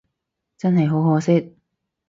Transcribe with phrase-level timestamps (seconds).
[0.57, 1.55] 真係好可惜